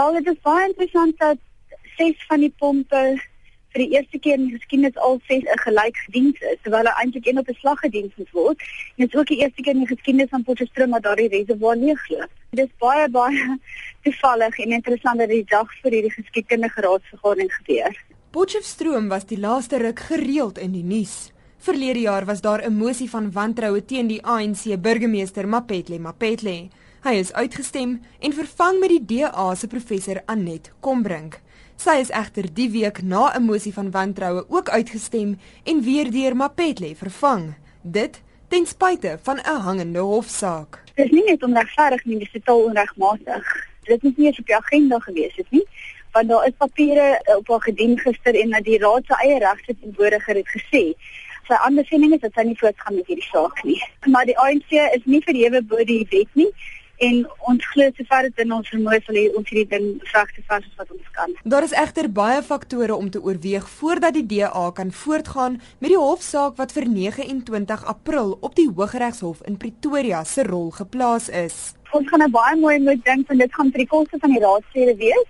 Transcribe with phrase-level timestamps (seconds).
[0.00, 1.38] Wel, dit is baie interessant dat
[1.96, 3.00] ses van die pompe
[3.74, 6.94] vir die eerste keer in die geskiedenis al ses 'n gelyk gediens is, terwyl hulle
[7.02, 8.58] eintlik een op 'n slag gediens moet word.
[8.96, 12.30] Dit is ook die eerste keer in die geskiedenis van Potchefstroom dat daardie reservoir leegloop.
[12.50, 13.58] Dit is baie baie
[14.04, 17.92] toevallig en interessant dat die dag vir hierdie geskiedkundige raadsvergadering gebeur.
[18.30, 21.32] Potchefstroom was die laaste ruk gereeld in die nuus.
[21.58, 26.68] Verlede jaar was daar 'n mosie van wantroue teen die ANC burgemeester Mapetle Mapetle.
[27.00, 31.38] Hy is uitgestem en vervang met die DA se professor Anet Kombrink.
[31.80, 36.36] Sy is egter die week na 'n mosie van wantroue ook uitgestem en weer deur
[36.36, 37.54] Mapetle vervang.
[37.82, 40.82] Dit ten spyte van 'n hangende hofsaak.
[40.94, 43.66] Dit is nie net onregverdig nie, dit is totaal onregmatig.
[43.84, 45.66] Dit is nie eens op die agenda gewees het nie,
[46.12, 49.74] want daar is papiere op haar gedien gister en dat die raad se eie regte
[49.80, 50.94] teenwoordiger het gesê
[51.48, 53.82] sy ander siening is dat sy nie voortgaan met hierdie saak nie.
[54.06, 56.52] Maar die ANC is nie verhewe bo die wet nie
[57.00, 60.76] en ons glo sover dit in ons vermoë sal ons hierdie ding regte vas as
[60.80, 61.32] wat ons kan.
[61.54, 66.00] Daar is egter baie faktore om te oorweeg voordat die DA kan voortgaan met die
[66.00, 71.58] hofsaak wat vir 29 April op die Hooggeregshof in Pretoria se rol geplaas is.
[71.96, 74.44] Ons gaan 'n baie mooi moet dink van dit gaan vir die koste van die
[74.44, 75.28] raadslede wees.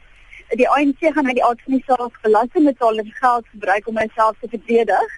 [0.59, 4.49] Die ANC gaan uit die aard van die saak belastingbetalers geld gebruik om homself te
[4.49, 5.11] verdedig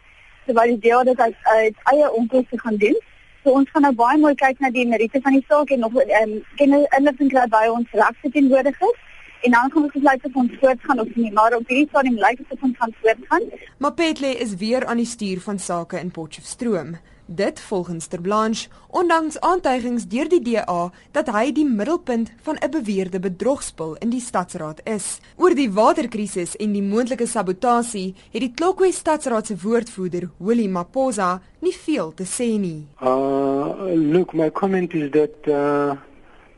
[0.45, 2.99] terwyl die DA dit uit, uit eie onkoste gaan doen.
[3.43, 5.97] So ons gaan nou baie mooi kyk na die meriete van die saak en nog
[6.03, 9.01] ehm um, kennis inligting kry by ons regte teenwoordigers
[9.43, 12.39] en dan gaan ons besluit of ons voortgaan of nie maar op hierdie stadium lyk
[12.39, 13.49] dit of ons gaan voortgaan.
[13.79, 16.95] Maar Petle is weer aan die stuur van sake in Potchefstroom.
[17.27, 22.71] Dit volgens Ter Blanche, ondanks aantuigings deur die DA dat hy die middelpunt van 'n
[22.71, 25.21] beweerde bedrogspel in die stadsraad is.
[25.37, 31.41] Oor die waterkrisis en die moontlike sabotasie het die Klokwe stadsraad se woordvoerder, Willie Maposa,
[31.59, 32.87] nie veel te sê nie.
[33.01, 35.97] Uh look, my comment is that uh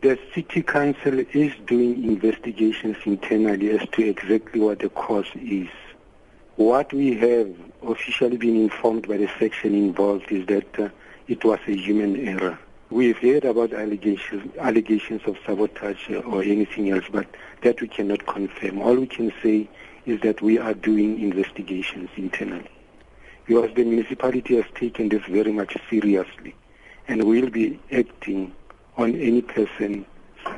[0.01, 5.84] the city council is doing investigations internally as to exactly what the cause is.
[6.57, 7.53] What we have
[7.83, 10.89] officially been informed by the section involved is that uh,
[11.27, 12.57] it was a human error.
[12.91, 17.27] We've heard about allegations, allegations of sabotage or anything else, but
[17.63, 18.81] that we cannot confirm.
[18.83, 19.69] All we can say
[20.07, 22.71] is that we are doing investigations internally.
[23.47, 26.55] Because the municipality has taken this very much seriously
[27.09, 28.55] and will be acting
[28.97, 30.07] on any person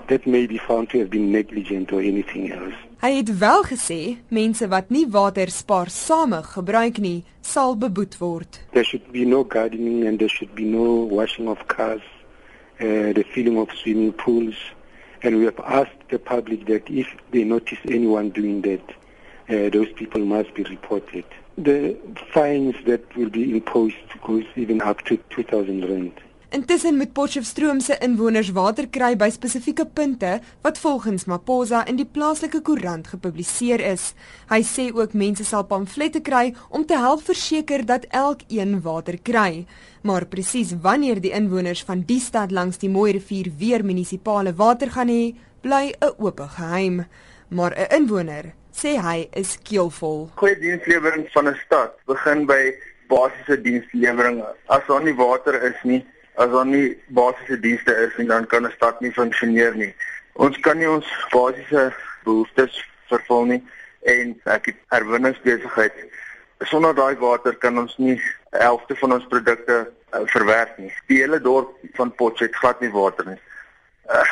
[0.09, 2.75] that may be found to have been negligent or anything else.
[2.97, 8.61] Hy het wel gesê mense wat nie water spaarsame gebruik nie, sal beboet word.
[8.73, 12.01] There should be no gardening and there should be no washing of cars,
[12.81, 14.57] uh, the filling of swimming pools
[15.23, 18.87] and we have asked the public that if they notice anyone doing that,
[19.49, 21.25] uh, those people must be reported.
[21.59, 21.97] The
[22.33, 26.13] fines that will be imposed goes even up to 2000 rand.
[26.51, 32.07] Intussen moet Potchefstroom se inwoners water kry by spesifieke punte wat volgens Maposa in die
[32.07, 34.13] plaaslike koerant gepubliseer is.
[34.47, 39.67] Hy sê ook mense sal pamflette kry om te help verseker dat elkeen water kry.
[40.07, 44.95] Maar presies wanneer die inwoners van die stad langs die Mooi rivier weer munisipale water
[44.95, 45.35] gaan hê,
[45.67, 47.07] bly 'n oop geheim.
[47.51, 50.31] Maar 'n inwoner sê hy is keelvol.
[50.37, 52.73] Goeie dienslewering van 'n stad begin by
[53.09, 54.45] basiese dienslewering.
[54.69, 56.07] As daar nie water is nie,
[56.37, 59.95] as daar nie basiese dienste is nie, dan kan 'n stad nie funksioneer nie.
[60.33, 61.93] Ons kan nie ons basiese
[62.25, 63.63] behoeftes vervul nie
[64.07, 65.93] en ek het herwinningsbesigheid.
[66.65, 68.21] Sonder daai water kan ons nie
[68.51, 70.93] helfte van ons produkte uh, verwerk nie.
[71.11, 73.41] Die hele dorp van Potchefstroom het glad nie water nie.
[74.09, 74.25] Uh,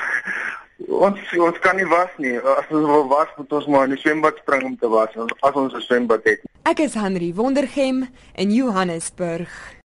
[0.89, 2.39] ons ons kan nie was nie.
[2.39, 5.55] As ons wil was, moet ons maar in die swembad spring om te was as
[5.55, 6.41] ons 'n swembad het.
[6.65, 9.83] Ek is Henry Wondergem in Johannesburg.